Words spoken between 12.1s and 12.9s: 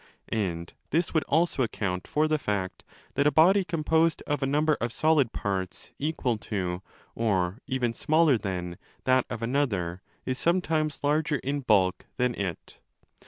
than it.